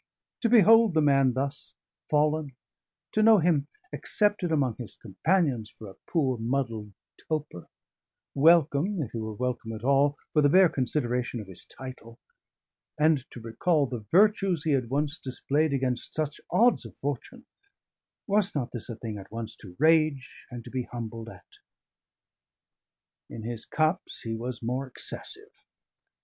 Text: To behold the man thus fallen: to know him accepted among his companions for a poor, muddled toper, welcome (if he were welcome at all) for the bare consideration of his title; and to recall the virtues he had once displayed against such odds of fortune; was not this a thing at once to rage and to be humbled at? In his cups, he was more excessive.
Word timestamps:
To 0.39 0.49
behold 0.49 0.95
the 0.95 1.01
man 1.03 1.33
thus 1.33 1.75
fallen: 2.09 2.55
to 3.11 3.21
know 3.21 3.37
him 3.37 3.67
accepted 3.93 4.51
among 4.51 4.77
his 4.79 4.95
companions 4.97 5.69
for 5.69 5.85
a 5.87 5.93
poor, 6.09 6.39
muddled 6.39 6.93
toper, 7.29 7.69
welcome 8.33 8.99
(if 9.03 9.11
he 9.11 9.19
were 9.19 9.35
welcome 9.35 9.71
at 9.73 9.83
all) 9.83 10.17
for 10.33 10.41
the 10.41 10.49
bare 10.49 10.69
consideration 10.69 11.39
of 11.39 11.45
his 11.45 11.65
title; 11.65 12.19
and 12.97 13.29
to 13.29 13.39
recall 13.39 13.85
the 13.85 14.03
virtues 14.11 14.63
he 14.63 14.71
had 14.71 14.89
once 14.89 15.19
displayed 15.19 15.71
against 15.71 16.15
such 16.15 16.41
odds 16.49 16.83
of 16.83 16.97
fortune; 16.97 17.45
was 18.25 18.55
not 18.55 18.71
this 18.71 18.89
a 18.89 18.95
thing 18.95 19.19
at 19.19 19.29
once 19.31 19.55
to 19.57 19.75
rage 19.77 20.47
and 20.49 20.63
to 20.63 20.71
be 20.71 20.85
humbled 20.91 21.29
at? 21.29 21.45
In 23.29 23.43
his 23.43 23.65
cups, 23.65 24.21
he 24.21 24.33
was 24.35 24.63
more 24.63 24.87
excessive. 24.87 25.51